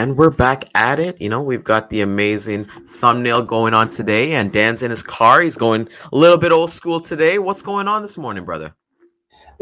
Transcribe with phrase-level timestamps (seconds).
[0.00, 1.20] And we're back at it.
[1.20, 5.42] You know, we've got the amazing thumbnail going on today, and Dan's in his car.
[5.42, 7.38] He's going a little bit old school today.
[7.38, 8.74] What's going on this morning, brother?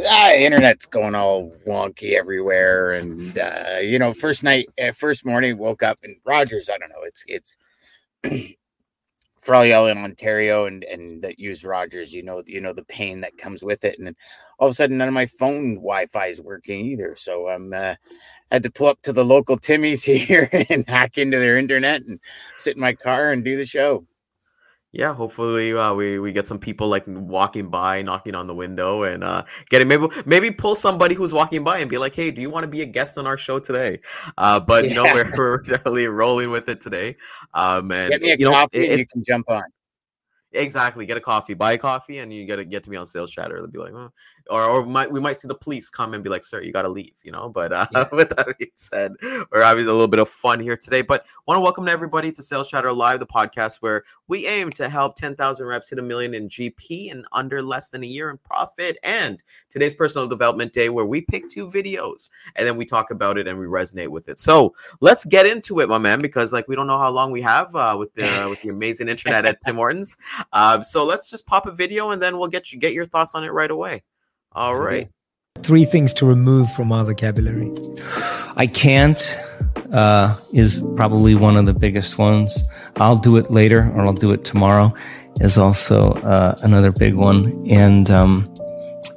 [0.06, 5.59] Ah, internet's going all wonky everywhere, and uh, you know, first night, uh, first morning,
[5.59, 6.70] woke up and Rogers.
[6.72, 7.03] I don't know.
[7.03, 7.56] It's
[8.22, 8.55] it's
[9.48, 12.12] for all in Ontario and and that use Rogers.
[12.12, 14.14] You know, you know the pain that comes with it, and
[14.58, 17.16] all of a sudden, none of my phone Wi-Fi is working either.
[17.16, 17.94] So I'm uh,
[18.52, 22.20] had to pull up to the local Timmy's here and hack into their internet and
[22.58, 24.06] sit in my car and do the show.
[24.92, 29.03] Yeah, hopefully uh, we we get some people like walking by, knocking on the window,
[29.03, 32.41] and uh, getting maybe maybe pull somebody who's walking by and be like, "Hey, do
[32.41, 34.00] you want to be a guest on our show today?"
[34.39, 34.94] Uh, but yeah.
[34.94, 37.16] no, we're, we're definitely rolling with it today.
[37.53, 39.62] Um, and get me a you coffee, know, it, and you can jump on.
[40.53, 41.05] Exactly.
[41.05, 43.31] Get a coffee, buy a coffee, and you get to get to me on sales
[43.31, 43.56] chatter.
[43.56, 44.10] They'll be like, oh.
[44.48, 46.82] Or or might we might see the police come and be like, sir, you got
[46.82, 47.48] to leave, you know.
[47.48, 48.09] But uh, yeah.
[48.12, 49.12] with that being said,
[49.50, 51.03] we're having a little bit of fun here today.
[51.03, 54.88] But want to welcome everybody to Sales Chatter Live, the podcast where we aim to
[54.88, 58.38] help 10,000 reps hit a million in GP in under less than a year in
[58.38, 58.98] profit.
[59.03, 63.38] And today's personal development day, where we pick two videos and then we talk about
[63.38, 64.38] it and we resonate with it.
[64.38, 67.42] So let's get into it, my man, because like we don't know how long we
[67.42, 70.16] have uh, with the with the amazing internet at Tim Hortons.
[70.53, 73.34] Um, so let's just pop a video and then we'll get you get your thoughts
[73.34, 74.03] on it right away.
[74.58, 75.08] All right.
[75.62, 77.70] Three things to remove from our vocabulary.
[78.56, 79.38] I can't
[79.92, 82.64] uh, is probably one of the biggest ones.
[82.97, 84.92] I'll do it later or I'll do it tomorrow
[85.41, 87.64] is also uh, another big one.
[87.70, 88.52] And um,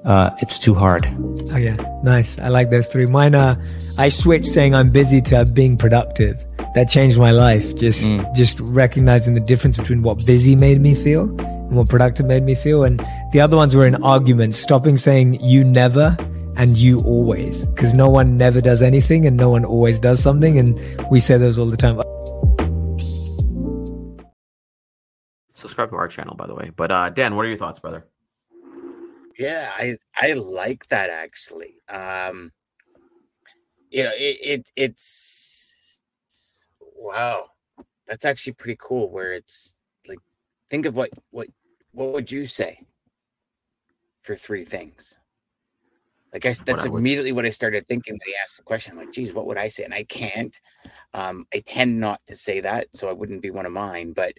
[0.06, 1.07] uh, it's too hard.
[1.51, 1.75] Oh, yeah.
[2.03, 2.38] Nice.
[2.38, 3.07] I like those three.
[3.07, 3.57] Mine are
[3.97, 7.75] I switched saying I'm busy to being productive that changed my life.
[7.75, 8.35] Just mm.
[8.35, 11.35] just recognizing the difference between what busy made me feel
[11.72, 12.84] and what productive made me feel.
[12.84, 13.00] And
[13.32, 16.18] the other ones were in arguments, stopping saying you never
[16.58, 20.60] and you always, because no one never does anything and no one always does something.
[20.60, 20.78] And
[21.10, 21.96] we say those all the time.
[25.54, 26.72] Subscribe to our channel, by the way.
[26.76, 28.06] But uh, Dan, what are your thoughts, brother?
[29.40, 31.78] Yeah, I I like that actually.
[31.88, 32.52] Um,
[33.90, 35.62] you know, it, it it's
[37.02, 37.52] Wow.
[38.08, 40.20] That's actually pretty cool where it's like
[40.70, 41.48] think of what what
[41.94, 42.85] what would you say
[44.22, 45.18] for three things?
[46.34, 48.94] Like I, that's what I immediately what I started thinking when he asked the question.
[48.94, 49.84] I'm like, geez, what would I say?
[49.84, 50.57] And I can't.
[51.13, 54.13] Um, I tend not to say that, so I wouldn't be one of mine.
[54.13, 54.34] But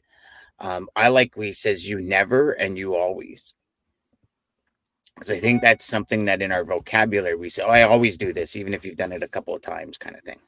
[0.58, 3.54] um, I like when he says you never and you always.
[5.14, 8.32] Because I think that's something that in our vocabulary we say, oh, I always do
[8.32, 10.38] this, even if you've done it a couple of times, kind of thing.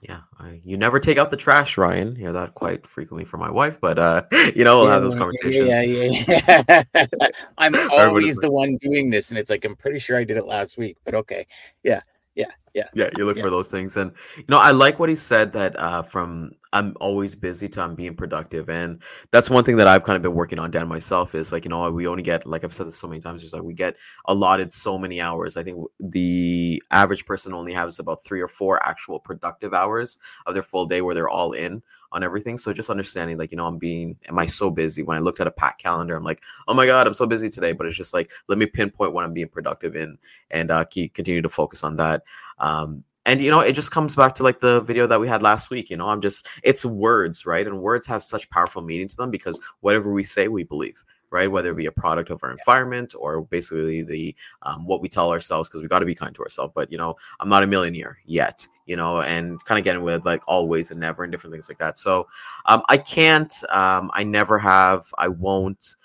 [0.00, 2.14] Yeah, I, you never take out the trash, Ryan.
[2.14, 4.22] Hear that quite frequently from my wife, but uh,
[4.54, 5.66] you know, we'll yeah, have those conversations.
[5.66, 7.28] Yeah, yeah, yeah.
[7.58, 10.46] I'm always the one doing this, and it's like I'm pretty sure I did it
[10.46, 11.46] last week, but okay,
[11.82, 12.00] yeah,
[12.36, 13.10] yeah, yeah, yeah.
[13.16, 13.42] You look yeah.
[13.42, 16.94] for those things, and you know, I like what he said that uh, from I'm
[17.00, 18.68] always busy to I'm being productive.
[18.68, 21.64] And that's one thing that I've kind of been working on Dan myself is like,
[21.64, 23.74] you know, we only get, like I've said this so many times, just like we
[23.74, 25.56] get allotted so many hours.
[25.56, 30.54] I think the average person only has about three or four actual productive hours of
[30.54, 31.82] their full day where they're all in
[32.12, 32.58] on everything.
[32.58, 35.02] So just understanding, like, you know, I'm being, am I so busy?
[35.02, 37.50] When I looked at a pack calendar, I'm like, oh my God, I'm so busy
[37.50, 37.72] today.
[37.72, 40.18] But it's just like, let me pinpoint what I'm being productive in
[40.50, 42.22] and uh, keep continue to focus on that.
[42.58, 45.42] Um, and you know it just comes back to like the video that we had
[45.42, 46.08] last week you know?
[46.08, 47.66] I'm just it's words right?
[47.66, 51.52] And words have such powerful meaning to them because whatever we say we believe right?
[51.52, 55.30] Whether it be a product of our environment or basically the um, what we tell
[55.30, 56.72] ourselves because we got to be kind to ourselves.
[56.74, 59.20] But you know i'm not a millionaire yet you know?
[59.20, 61.98] And kind of getting with like always and never and different things like that.
[61.98, 62.26] So
[62.64, 65.96] um, i can't um, i never have i won't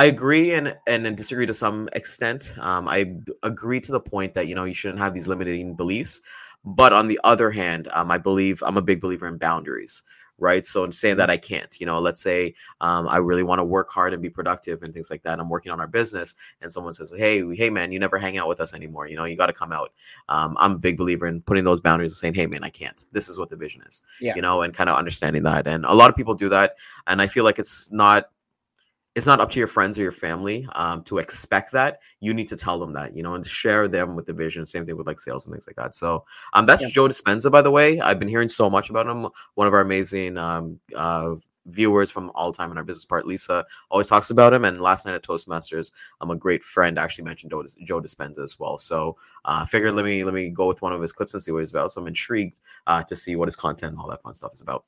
[0.00, 2.54] I agree and and disagree to some extent.
[2.58, 6.22] Um, I agree to the point that you know you shouldn't have these limiting beliefs,
[6.64, 10.02] but on the other hand, um, I believe I'm a big believer in boundaries.
[10.38, 13.58] Right, so in saying that I can't, you know, let's say um, I really want
[13.58, 15.38] to work hard and be productive and things like that.
[15.38, 18.48] I'm working on our business, and someone says, "Hey, hey, man, you never hang out
[18.48, 19.06] with us anymore.
[19.06, 19.92] You know, you got to come out."
[20.30, 23.04] Um, I'm a big believer in putting those boundaries and saying, "Hey, man, I can't.
[23.12, 24.34] This is what the vision is." Yeah.
[24.34, 25.66] You know, and kind of understanding that.
[25.66, 26.76] And a lot of people do that,
[27.06, 28.30] and I feel like it's not
[29.20, 32.00] it's not up to your friends or your family um, to expect that.
[32.20, 34.64] You need to tell them that, you know, and share them with the vision.
[34.64, 35.94] Same thing with like sales and things like that.
[35.94, 36.24] So
[36.54, 36.88] um, that's yeah.
[36.90, 38.00] Joe Dispenza, by the way.
[38.00, 39.28] I've been hearing so much about him.
[39.56, 41.34] One of our amazing um, uh,
[41.66, 44.64] viewers from all time in our business part, Lisa, always talks about him.
[44.64, 48.58] And last night at Toastmasters, I'm a great friend actually mentioned Joe, Joe Dispenza as
[48.58, 48.78] well.
[48.78, 51.42] So I uh, figured let me let me go with one of his clips and
[51.42, 51.92] see what he's about.
[51.92, 52.56] So I'm intrigued
[52.86, 54.86] uh, to see what his content and all that fun stuff is about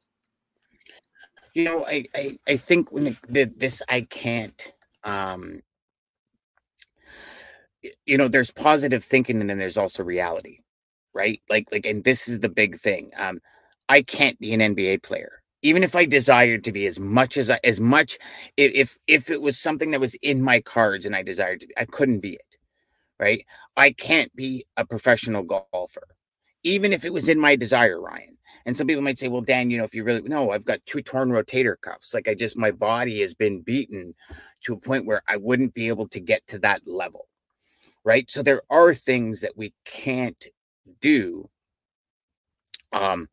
[1.55, 5.61] you know i i, I think when it, this i can't um
[8.07, 10.59] you know there's positive thinking and then there's also reality
[11.15, 11.41] right?
[11.51, 13.11] Like, like, and this is the big thing.
[13.19, 13.41] Um,
[13.89, 17.51] I can't be an NBA player, even if I desired to be as much as
[17.51, 18.19] I, as much.
[18.57, 21.75] If if it was something that was in my cards and I desired to be,
[21.79, 22.57] I couldn't be it,
[23.21, 23.45] right?
[23.77, 26.12] I can't be a professional golfer,
[26.65, 28.39] even if it was in my desire, Ryan.
[28.65, 30.85] And some people might say, well, Dan, you know, if you really no, I've got
[30.87, 32.15] two torn rotator cuffs.
[32.15, 34.15] Like I just my body has been beaten
[34.65, 37.27] to a point where I wouldn't be able to get to that level.
[38.05, 38.31] Right.
[38.31, 40.45] So there are things that we can't
[41.01, 41.49] do.
[42.93, 43.29] Um,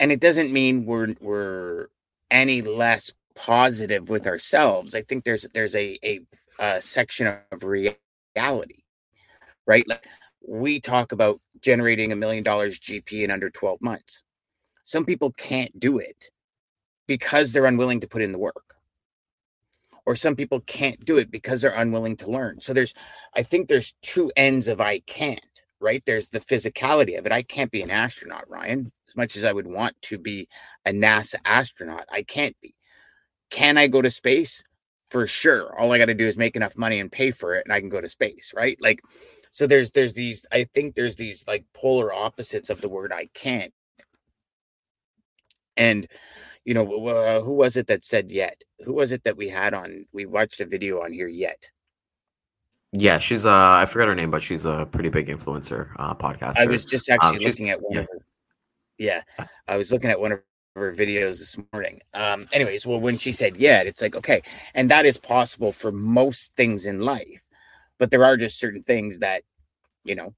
[0.00, 1.88] and it doesn't mean we're we're
[2.30, 4.94] any less positive with ourselves.
[4.94, 6.20] I think there's there's a a,
[6.58, 8.82] a section of reality,
[9.66, 9.86] right?
[9.88, 10.06] Like
[10.46, 14.22] we talk about generating a million dollars GP in under 12 months.
[14.84, 16.30] Some people can't do it
[17.06, 18.74] because they're unwilling to put in the work.
[20.06, 22.60] Or some people can't do it because they're unwilling to learn.
[22.60, 22.94] So there's,
[23.34, 25.40] I think there's two ends of I can't,
[25.80, 26.02] right?
[26.06, 27.32] There's the physicality of it.
[27.32, 30.48] I can't be an astronaut, Ryan, as much as I would want to be
[30.86, 32.06] a NASA astronaut.
[32.10, 32.74] I can't be.
[33.50, 34.62] Can I go to space?
[35.10, 35.78] For sure.
[35.78, 37.80] All I got to do is make enough money and pay for it, and I
[37.80, 38.76] can go to space, right?
[38.80, 39.00] Like,
[39.50, 40.44] so there's there's these.
[40.52, 43.72] I think there's these like polar opposites of the word I can't.
[45.76, 46.08] And
[46.64, 48.62] you know, uh, who was it that said yet?
[48.84, 50.06] Who was it that we had on?
[50.12, 51.70] We watched a video on here yet.
[52.92, 56.60] Yeah, she's uh I forgot her name, but she's a pretty big influencer, uh podcaster.
[56.60, 58.00] I was just actually um, looking at one yeah.
[58.00, 58.24] of her.
[58.98, 59.22] Yeah,
[59.68, 60.40] I was looking at one of
[60.74, 62.00] her videos this morning.
[62.14, 64.40] Um, anyways, well, when she said yeah, it's like okay,
[64.74, 67.44] and that is possible for most things in life,
[67.98, 69.42] but there are just certain things that,
[70.04, 70.34] you know,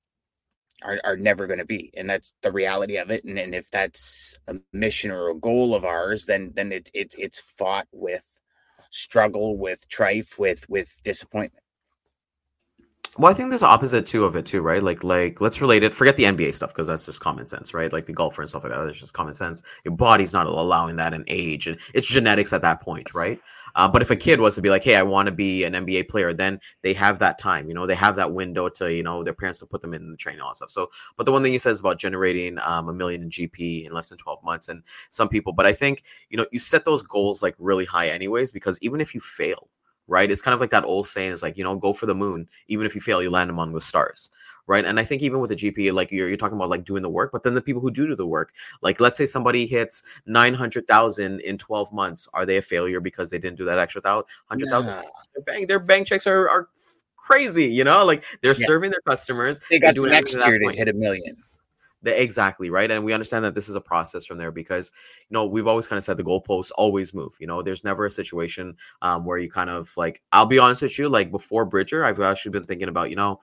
[0.82, 3.70] are, are never going to be and that's the reality of it and, and if
[3.70, 8.26] that's a mission or a goal of ours then then it, it it's fought with
[8.90, 11.62] struggle with trife with with disappointment
[13.18, 14.82] well, I think there's the opposite too of it too, right?
[14.82, 15.92] Like, like let's relate it.
[15.94, 17.92] Forget the NBA stuff because that's just common sense, right?
[17.92, 18.84] Like the golfer and stuff like that.
[18.84, 19.62] That's just common sense.
[19.84, 23.40] Your body's not allowing that in age, and it's genetics at that point, right?
[23.74, 25.74] Uh, but if a kid was to be like, "Hey, I want to be an
[25.74, 27.68] NBA player," then they have that time.
[27.68, 30.12] You know, they have that window to you know their parents to put them in
[30.12, 30.70] the training and all that stuff.
[30.70, 33.92] So, but the one thing he says about generating um, a million in GP in
[33.92, 37.02] less than 12 months, and some people, but I think you know you set those
[37.02, 39.68] goals like really high anyways because even if you fail
[40.10, 40.30] right?
[40.30, 42.48] It's kind of like that old saying is like, you know, go for the moon.
[42.66, 44.30] Even if you fail, you land among the stars,
[44.66, 44.84] right?
[44.84, 47.08] And I think even with the GP, like you're, you're talking about like doing the
[47.08, 48.52] work, but then the people who do do the work,
[48.82, 53.38] like let's say somebody hits 900,000 in 12 months, are they a failure because they
[53.38, 54.92] didn't do that extra 100,000?
[54.92, 55.02] Nah.
[55.34, 56.68] Their bank, their bank checks are, are
[57.16, 58.66] crazy, you know, like they're yeah.
[58.66, 59.60] serving their customers.
[59.70, 61.36] They got doing next year to hit a million.
[62.02, 64.90] The, exactly right, and we understand that this is a process from there because
[65.28, 67.36] you know we've always kind of said the goalposts always move.
[67.38, 70.22] You know, there's never a situation um, where you kind of like.
[70.32, 73.40] I'll be honest with you, like before Bridger, I've actually been thinking about you know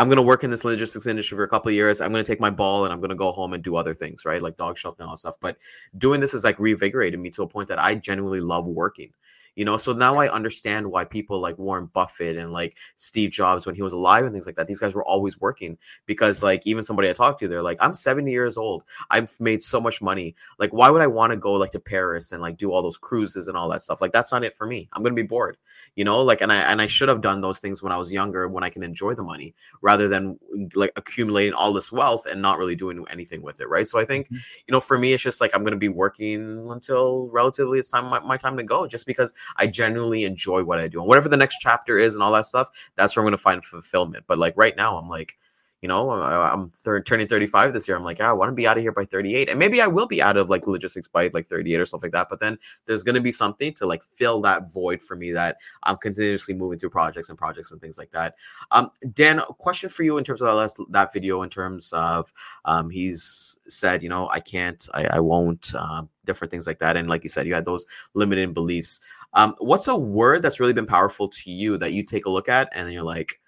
[0.00, 2.00] I'm gonna work in this logistics industry for a couple of years.
[2.00, 4.40] I'm gonna take my ball and I'm gonna go home and do other things, right?
[4.40, 5.36] Like dog shelf and all that stuff.
[5.42, 5.58] But
[5.98, 9.12] doing this is like reinvigorated me to a point that I genuinely love working
[9.54, 13.66] you know so now i understand why people like warren buffett and like steve jobs
[13.66, 15.76] when he was alive and things like that these guys were always working
[16.06, 18.82] because like even somebody i talked to they're like i'm 70 years old.
[19.10, 20.34] I've made so much money.
[20.58, 22.96] Like why would i want to go like to paris and like do all those
[22.96, 24.00] cruises and all that stuff?
[24.00, 24.88] Like that's not it for me.
[24.92, 25.56] I'm gonna be bored.
[25.94, 28.12] You know like and i and i should have done those things when i was
[28.12, 30.38] younger when i can enjoy the money rather than
[30.74, 33.88] like accumulating all this wealth and not really doing anything with it right?
[33.88, 34.36] So i think mm-hmm.
[34.36, 38.06] you know for me it's just like i'm gonna be working until relatively it's time
[38.06, 41.00] my, my time to go just because I genuinely enjoy what I do.
[41.00, 43.38] And whatever the next chapter is and all that stuff, that's where I'm going to
[43.38, 44.24] find fulfillment.
[44.26, 45.36] But like right now, I'm like,
[45.82, 47.96] you know, I'm third, turning 35 this year.
[47.96, 49.48] I'm like, yeah, I want to be out of here by 38.
[49.48, 52.12] And maybe I will be out of like logistics by like 38 or stuff like
[52.12, 52.28] that.
[52.28, 55.56] But then there's going to be something to like fill that void for me that
[55.84, 58.34] I'm continuously moving through projects and projects and things like that.
[58.72, 61.94] Um, Dan, a question for you in terms of that last, that video, in terms
[61.94, 62.30] of
[62.66, 66.96] um, he's said, you know, I can't, I, I won't, um, different things like that.
[66.96, 69.00] And like you said, you had those limiting beliefs.
[69.32, 72.48] Um, what's a word that's really been powerful to you that you take a look
[72.48, 73.40] at and then you're like,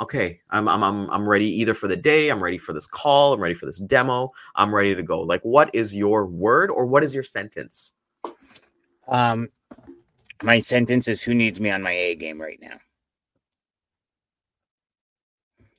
[0.00, 3.32] okay, I'm I'm I'm I'm ready either for the day, I'm ready for this call,
[3.32, 5.20] I'm ready for this demo, I'm ready to go.
[5.20, 7.94] Like, what is your word or what is your sentence?
[9.08, 9.48] Um,
[10.42, 12.76] my sentence is, "Who needs me on my A game right now?"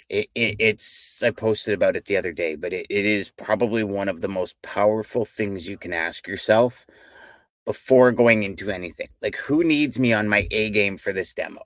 [0.09, 3.83] It, it, it's I posted about it the other day, but it, it is probably
[3.83, 6.85] one of the most powerful things you can ask yourself
[7.69, 9.07] before going into anything.
[9.21, 11.61] Like, who needs me on my A game for this demo?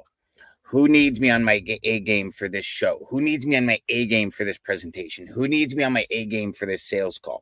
[0.63, 3.07] Who needs me on my A game for this show?
[3.10, 5.25] Who needs me on my A game for this presentation?
[5.27, 7.41] Who needs me on my A game for this sales call?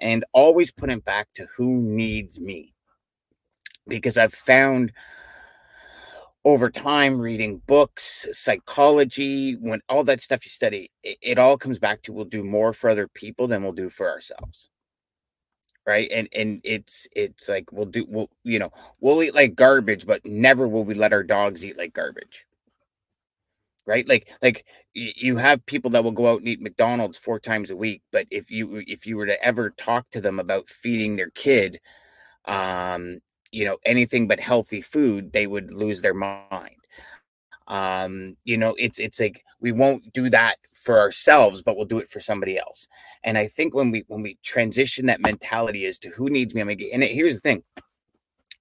[0.00, 2.74] And always put it back to who needs me.
[3.86, 4.90] Because I've found
[6.44, 11.78] over time reading books psychology when all that stuff you study it, it, all comes
[11.78, 14.70] back to we'll do more for other people than we'll do for ourselves
[15.86, 16.08] right?
[16.12, 18.70] And and it's it's like we'll do we'll you know
[19.00, 22.46] we'll eat like garbage but never will we let our dogs eat like garbage.
[23.86, 24.08] Right?
[24.08, 27.76] Like like you have people that will go out and eat mcdonald's four times a
[27.76, 31.30] week but if you if you were to ever talk to them about feeding their
[31.30, 31.80] kid
[32.46, 33.18] um
[33.52, 36.76] you know anything but healthy food they would lose their mind.
[37.68, 41.98] Um you know it's it's like we won't do that for ourselves but we'll do
[41.98, 42.88] it for somebody else.
[43.24, 46.60] And i think when we when we transition that mentality as to who needs me
[46.60, 47.62] i'm gonna and here's the thing.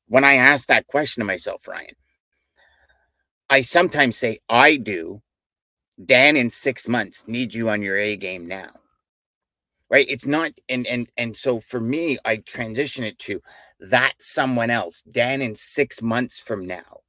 [0.07, 1.95] When i ask that question to myself ryan
[3.49, 5.21] i sometimes say i do.
[6.03, 8.71] Dan in six months need you on your a game now.
[9.89, 10.09] Right?
[10.09, 13.41] It's not and and and so for me i transition it to
[13.81, 17.00] that someone else, Dan, in six months from now,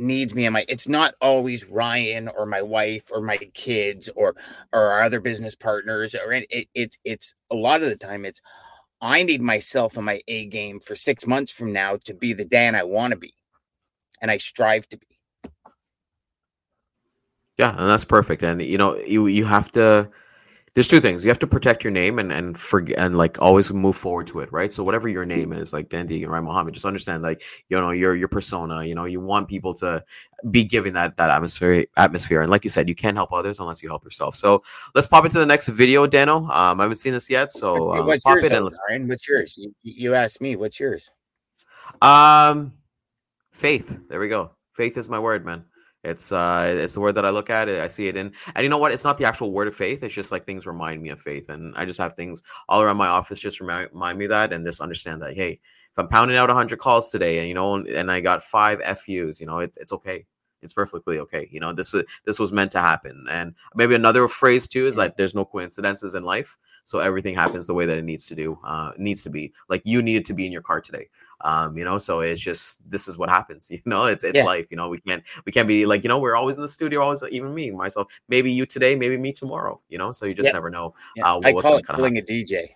[0.00, 4.34] needs me and my it's not always Ryan or my wife or my kids or
[4.72, 8.24] or our other business partners or it, it, it's it's a lot of the time
[8.24, 8.40] it's
[9.00, 12.44] I need myself and my A game for six months from now to be the
[12.44, 13.34] Dan I want to be
[14.20, 15.06] and I strive to be.
[17.58, 18.42] Yeah, and that's perfect.
[18.42, 20.08] And you know, you you have to
[20.74, 21.24] there's two things.
[21.24, 24.40] You have to protect your name and and forget and like always move forward to
[24.40, 24.72] it, right?
[24.72, 27.90] So whatever your name is, like Dan Deigan, right, Mohamed, just understand like you know
[27.90, 28.84] your your persona.
[28.84, 30.04] You know, you want people to
[30.50, 32.42] be giving that that atmosphere atmosphere.
[32.42, 34.36] And like you said, you can't help others unless you help yourself.
[34.36, 34.62] So
[34.94, 36.44] let's pop into the next video, Dano.
[36.44, 38.78] Um, I haven't seen this yet, so uh, what's pop yours, it and let's.
[38.88, 39.58] Ryan, what's yours?
[39.58, 40.54] You, you asked me.
[40.54, 41.10] What's yours?
[42.00, 42.74] Um,
[43.50, 43.98] faith.
[44.08, 44.52] There we go.
[44.74, 45.64] Faith is my word, man.
[46.02, 47.68] It's uh it's the word that I look at.
[47.68, 48.92] I see it in and you know what?
[48.92, 50.02] It's not the actual word of faith.
[50.02, 51.50] It's just like things remind me of faith.
[51.50, 54.64] And I just have things all around my office just remind, remind me that and
[54.64, 55.60] just understand that hey,
[55.92, 59.40] if I'm pounding out 100 calls today and you know and I got 5 FUs,
[59.40, 60.24] you know, it's it's okay.
[60.62, 61.48] It's perfectly okay.
[61.50, 63.26] You know, this is this was meant to happen.
[63.30, 66.56] And maybe another phrase too is like there's no coincidences in life.
[66.84, 69.52] So everything happens the way that it needs to do, uh, needs to be.
[69.68, 71.08] Like you needed to be in your car today.
[71.42, 73.70] Um, you know, so it's just this is what happens.
[73.80, 74.44] You know, it's it's yeah.
[74.44, 74.66] life.
[74.70, 77.00] You know, we can't we can't be like you know we're always in the studio,
[77.00, 78.08] always even me myself.
[78.28, 79.80] Maybe you today, maybe me tomorrow.
[79.88, 80.52] You know, so you just yeah.
[80.52, 80.94] never know.
[81.16, 81.32] Yeah.
[81.32, 82.70] Uh, I call it killing a DJ.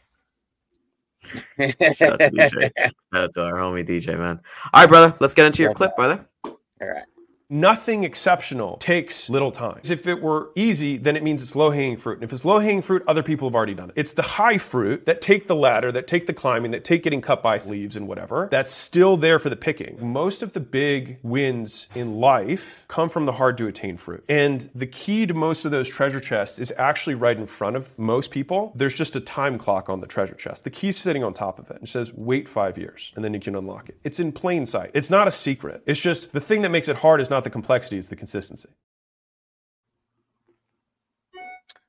[1.25, 2.71] Shout out to DJ.
[2.79, 4.41] Shout out to our homie DJ, man.
[4.73, 5.17] All right, brother.
[5.21, 6.27] Let's get into your clip, brother.
[6.45, 7.05] All right.
[7.51, 9.81] Nothing exceptional takes little time.
[9.85, 12.15] If it were easy, then it means it's low hanging fruit.
[12.15, 13.95] And if it's low hanging fruit, other people have already done it.
[13.97, 17.21] It's the high fruit that take the ladder, that take the climbing, that take getting
[17.21, 19.99] cut by leaves and whatever, that's still there for the picking.
[20.13, 24.25] Most of the big wins in life come from the hard to attain fruit.
[24.29, 27.99] And the key to most of those treasure chests is actually right in front of
[27.99, 28.73] most people.
[28.75, 30.65] There's just a time clock on the treasure chest.
[30.65, 31.77] The key's sitting on top of it.
[31.79, 33.99] and says, wait five years, and then you can unlock it.
[34.03, 34.91] It's in plain sight.
[34.95, 35.83] It's not a secret.
[35.87, 38.69] It's just the thing that makes it hard is not the complexity, it's the consistency.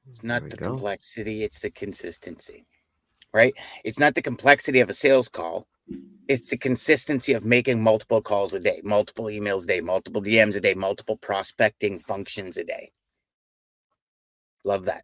[0.07, 0.69] It's not the go.
[0.69, 2.65] complexity, it's the consistency,
[3.33, 3.53] right?
[3.83, 5.67] It's not the complexity of a sales call.
[6.27, 10.55] It's the consistency of making multiple calls a day, multiple emails a day, multiple DMs
[10.55, 12.91] a day, multiple prospecting functions a day.
[14.63, 15.03] Love that.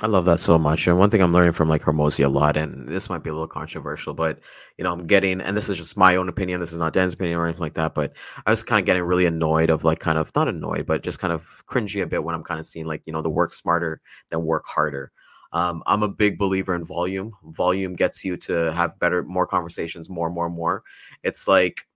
[0.00, 0.86] I love that so much.
[0.86, 3.32] And one thing I'm learning from like Hormozi a lot, and this might be a
[3.32, 4.40] little controversial, but
[4.76, 6.60] you know, I'm getting, and this is just my own opinion.
[6.60, 7.94] This is not Dan's opinion or anything like that.
[7.94, 8.16] But
[8.46, 11.18] I was kind of getting really annoyed of like kind of not annoyed, but just
[11.18, 13.52] kind of cringy a bit when I'm kind of seeing like you know the work
[13.52, 15.12] smarter than work harder.
[15.52, 17.32] Um, I'm a big believer in volume.
[17.44, 20.82] Volume gets you to have better, more conversations, more, more, more.
[21.22, 21.86] It's like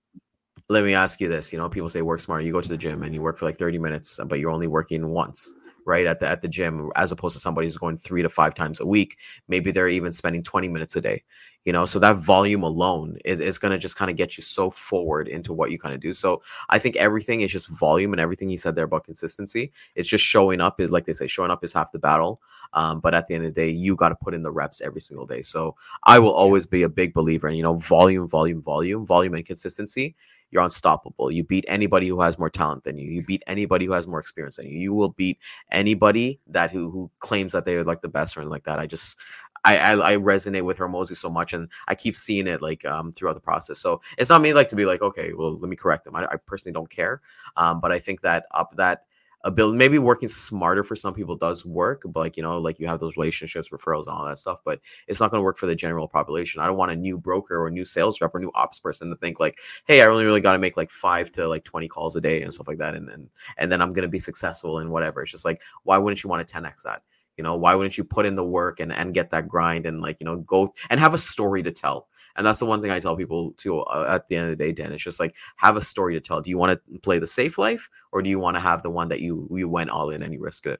[0.69, 2.77] let me ask you this you know people say work smarter you go to the
[2.77, 5.51] gym and you work for like 30 minutes but you're only working once
[5.85, 8.55] right at the at the gym as opposed to somebody who's going three to five
[8.55, 9.17] times a week.
[9.47, 11.23] Maybe they're even spending 20 minutes a day
[11.65, 11.85] you know?
[11.85, 15.27] So that volume alone is, is going to just kind of get you so forward
[15.27, 16.13] into what you kind of do.
[16.13, 19.71] So i think everything is just volume and everything he said there about consistency.
[19.95, 22.41] It's just showing up is like they say showing up is half the battle.
[22.73, 24.81] Um, but at the end of the day you got to put in the reps
[24.81, 25.41] every single day.
[25.41, 29.33] So i will always be a big believer in you know volume volume volume volume
[29.35, 30.15] and consistency
[30.53, 31.31] you're unstoppable.
[31.31, 33.09] You beat anybody who has more talent than you.
[33.09, 34.77] You beat anybody who has more experience than you.
[34.77, 35.39] You will beat
[35.71, 38.79] anybody that who who claims that they're like the best or anything like that.
[38.79, 39.17] I just
[39.65, 43.13] I, I, I resonate with Hormozi so much, and I keep seeing it like um
[43.13, 43.79] throughout the process.
[43.79, 46.15] So it's not me like to be like, okay, well, let me correct them.
[46.15, 47.21] I, I personally don't care,
[47.57, 49.05] um, but I think that up that
[49.43, 52.87] ability maybe working smarter for some people does work but like you know like you
[52.87, 55.65] have those relationships referrals and all that stuff but it's not going to work for
[55.65, 56.61] the general population.
[56.61, 59.15] I don't want a new broker or new sales rep or new ops person to
[59.17, 62.15] think like hey i only really got to make like five to like 20 calls
[62.15, 64.79] a day and stuff like that and then and then i'm going to be successful
[64.79, 65.21] and whatever.
[65.21, 67.03] It's just like why wouldn't you want to 10x that?
[67.37, 70.01] You know why wouldn't you put in the work and and get that grind and
[70.01, 72.91] like you know go and have a story to tell And that's the one thing
[72.91, 73.79] I tell people too.
[73.81, 76.19] Uh, at the end of the day, Dan, it's just like have a story to
[76.21, 76.41] tell.
[76.41, 78.89] Do you want to play the safe life, or do you want to have the
[78.89, 80.79] one that you you went all in and you risk it?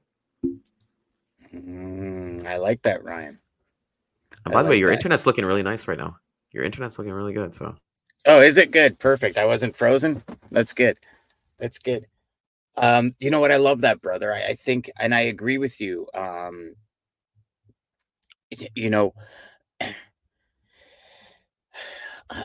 [1.54, 3.40] Mm, I like that, Ryan.
[4.46, 4.96] And by I the way, your that.
[4.96, 6.18] internet's looking really nice right now.
[6.52, 7.54] Your internet's looking really good.
[7.54, 7.76] So
[8.26, 9.00] Oh, is it good?
[9.00, 9.38] Perfect.
[9.38, 10.24] I wasn't frozen.
[10.52, 10.98] That's good.
[11.60, 12.08] That's good.
[12.78, 13.52] Um, you know what?
[13.52, 14.34] I love that, brother.
[14.34, 16.08] I, I think, and I agree with you.
[16.14, 16.76] Um,
[18.76, 19.14] you know,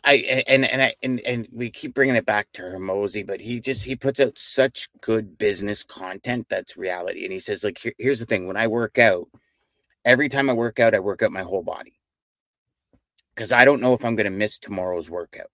[0.04, 3.60] I and and I and and we keep bringing it back to Hormozi, but he
[3.60, 7.24] just he puts out such good business content that's reality.
[7.24, 9.28] And he says, like, here, here's the thing: when I work out,
[10.04, 11.98] every time I work out, I work out my whole body
[13.34, 15.50] because I don't know if I'm going to miss tomorrow's workout.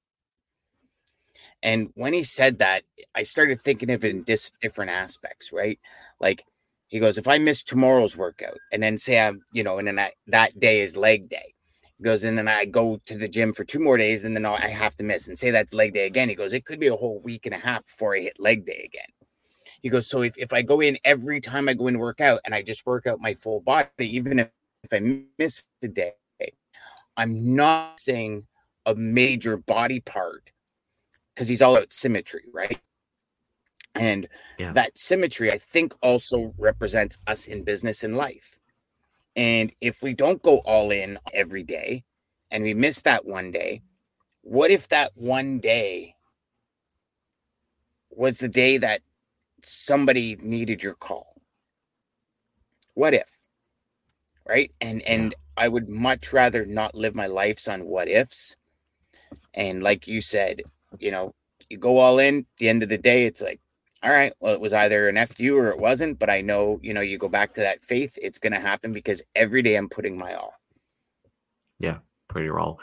[1.62, 2.83] And when he said that,
[3.14, 5.79] I started thinking of it in dis- different aspects, right?
[6.21, 6.45] Like
[6.88, 9.99] he goes, if I miss tomorrow's workout and then say I'm, you know, and then
[9.99, 11.54] I, that day is leg day,
[11.99, 14.45] he goes, and then I go to the gym for two more days and then
[14.45, 16.29] I have to miss and say that's leg day again.
[16.29, 18.66] He goes, it could be a whole week and a half before I hit leg
[18.66, 19.07] day again.
[19.81, 22.21] He goes, so if, if I go in every time I go in to work
[22.21, 24.49] out and I just work out my full body, even if,
[24.83, 26.14] if I miss the day,
[27.16, 28.47] I'm not saying
[28.87, 30.51] a major body part
[31.35, 32.81] because he's all about symmetry, right?
[33.95, 34.73] And Yeah.
[34.73, 38.54] that symmetry, I think, also represents us in business and life.
[39.37, 42.05] And if we don't go all in every day
[42.51, 43.83] and we miss that one day,
[44.42, 46.14] what if that one day
[48.11, 49.01] was the day that
[49.62, 51.40] somebody needed your call?
[52.94, 53.29] What if?
[54.47, 54.70] Right?
[54.81, 58.57] And and I would much rather not live my lives on what ifs.
[59.55, 60.62] And like you said,
[60.99, 61.35] you know,
[61.70, 63.61] you go all in, at the end of the day, it's like,
[64.05, 66.93] all right, well, it was either an FU or it wasn't, but I know, you
[66.93, 69.88] know, you go back to that faith, it's going to happen because every day I'm
[69.88, 70.53] putting my all.
[71.79, 72.77] Yeah, pretty raw.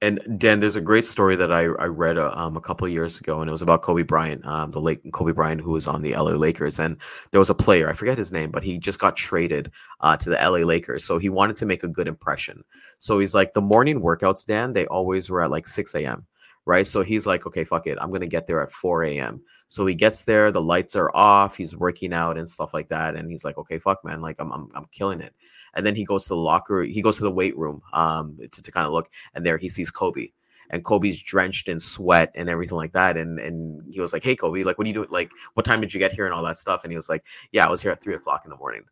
[0.00, 3.20] And Dan, there's a great story that I, I read uh, um, a couple years
[3.20, 6.02] ago, and it was about Kobe Bryant, um, the late Kobe Bryant, who was on
[6.02, 6.80] the LA Lakers.
[6.80, 6.96] And
[7.30, 10.30] there was a player, I forget his name, but he just got traded uh, to
[10.30, 11.04] the LA Lakers.
[11.04, 12.64] So he wanted to make a good impression.
[12.98, 16.26] So he's like, the morning workouts, Dan, they always were at like 6 a.m.
[16.64, 16.86] Right.
[16.86, 17.98] So he's like, okay, fuck it.
[18.00, 19.42] I'm going to get there at 4 a.m.
[19.66, 23.16] So he gets there, the lights are off, he's working out and stuff like that.
[23.16, 25.34] And he's like, okay, fuck, man, like I'm, I'm, I'm killing it.
[25.74, 28.62] And then he goes to the locker, he goes to the weight room um, to,
[28.62, 30.28] to kind of look, and there he sees Kobe.
[30.70, 33.16] And Kobe's drenched in sweat and everything like that.
[33.16, 35.08] And and he was like, Hey Kobe, like what are you doing?
[35.10, 36.84] Like, what time did you get here and all that stuff?
[36.84, 38.84] And he was like, Yeah, I was here at three o'clock in the morning.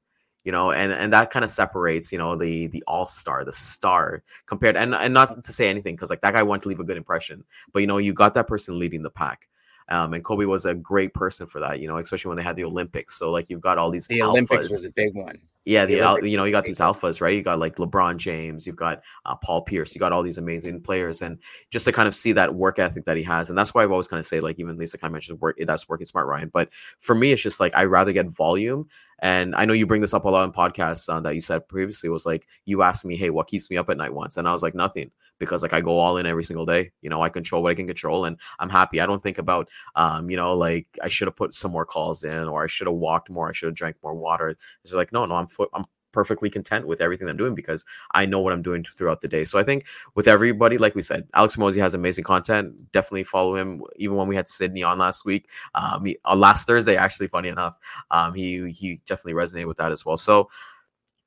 [0.45, 4.23] You know, and and that kind of separates, you know, the the all-star, the star
[4.47, 6.85] compared and and not to say anything, because like that guy wanted to leave a
[6.85, 7.45] good impression.
[7.73, 9.49] But you know, you got that person leading the pack.
[9.91, 12.55] Um, and Kobe was a great person for that, you know, especially when they had
[12.55, 13.19] the Olympics.
[13.19, 14.29] So like you've got all these The alphas.
[14.29, 15.37] Olympics was a big one.
[15.67, 17.35] Yeah, The the you know you got these alphas, right?
[17.35, 20.81] You got like LeBron James, you've got uh, Paul Pierce, you got all these amazing
[20.81, 21.39] players, and
[21.71, 23.91] just to kind of see that work ethic that he has, and that's why I've
[23.91, 26.49] always kind of say like even Lisa kind of mentioned work that's working smart, Ryan.
[26.49, 28.89] But for me, it's just like I rather get volume,
[29.23, 31.69] and I know you bring this up a lot in podcasts uh, that you said
[31.69, 34.49] previously was like you asked me, hey, what keeps me up at night once, and
[34.49, 36.93] I was like nothing because like I go all in every single day.
[37.03, 39.01] You know, I control what I can control, and I'm happy.
[39.01, 42.25] I don't think about um, you know, like I should have put some more calls
[42.25, 44.57] in, or I should have walked more, I should have drank more water.
[44.85, 48.27] It's like no, no, I'm fo- I'm perfectly content with everything I'm doing because I
[48.27, 49.45] know what I'm doing throughout the day.
[49.45, 52.93] So I think with everybody, like we said, Alex Hormozi has amazing content.
[52.93, 53.83] Definitely follow him.
[53.97, 57.49] Even when we had Sydney on last week, um, he, uh, last Thursday, actually, funny
[57.49, 57.79] enough,
[58.11, 60.17] um, he he definitely resonated with that as well.
[60.17, 60.49] So.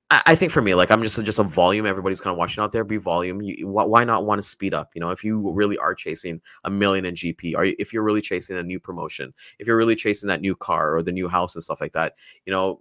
[0.10, 1.86] I I think for me, like I'm just just a volume.
[1.86, 2.84] Everybody's kind of watching out there.
[2.84, 3.41] Be volume.
[3.41, 4.91] You, wh- why not want to speed up?
[4.93, 8.22] You know, if you really are chasing a million in GP, or if you're really
[8.22, 11.56] chasing a new promotion, if you're really chasing that new car or the new house
[11.56, 12.13] and stuff like that,
[12.46, 12.80] you know,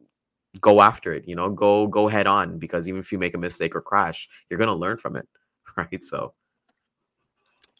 [0.60, 1.26] go after it.
[1.28, 4.28] You know, go go head on because even if you make a mistake or crash,
[4.50, 5.28] you're gonna learn from it,
[5.76, 6.02] right?
[6.02, 6.34] So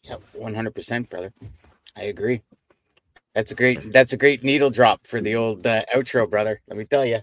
[0.05, 1.33] Yeah, one hundred percent, brother.
[1.97, 2.43] I agree.
[3.35, 3.93] That's a great.
[3.93, 6.61] That's a great needle drop for the old uh, outro, brother.
[6.69, 7.21] Let me tell you.